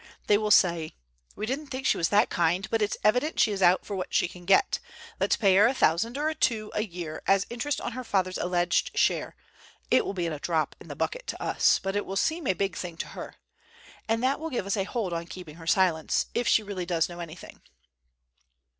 They 0.25 0.39
will 0.39 0.49
say: 0.49 0.95
'We 1.35 1.45
didn't 1.45 1.67
think 1.67 1.85
she 1.85 1.95
was 1.97 2.09
that 2.09 2.31
kind, 2.31 2.67
but 2.71 2.81
it's 2.81 2.97
evident 3.03 3.39
she 3.39 3.51
is 3.51 3.61
out 3.61 3.85
for 3.85 3.95
what 3.95 4.11
she 4.15 4.27
can 4.27 4.45
get. 4.45 4.79
Let's 5.19 5.35
pay 5.37 5.55
her 5.57 5.67
a 5.67 5.75
thousand 5.75 6.17
or 6.17 6.33
two 6.33 6.71
a 6.73 6.81
year 6.83 7.21
as 7.27 7.45
interest 7.51 7.79
on 7.79 7.91
her 7.91 8.03
father's 8.03 8.39
alleged 8.39 8.97
share—it 8.97 10.03
will 10.03 10.15
be 10.15 10.25
a 10.25 10.39
drop 10.39 10.75
in 10.81 10.87
the 10.87 10.95
bucket 10.95 11.27
to 11.27 11.39
us, 11.43 11.77
but 11.77 11.95
it 11.95 12.07
will 12.07 12.15
seem 12.15 12.47
a 12.47 12.53
big 12.53 12.75
thing 12.75 12.97
to 12.97 13.09
her—and 13.09 14.23
that 14.23 14.39
will 14.39 14.49
give 14.49 14.65
us 14.65 14.75
a 14.75 14.85
hold 14.85 15.13
on 15.13 15.21
her 15.21 15.27
keeping 15.29 15.63
silence, 15.67 16.25
if 16.33 16.47
she 16.47 16.63
really 16.63 16.87
does 16.87 17.07
know 17.07 17.19
anything. 17.19 17.61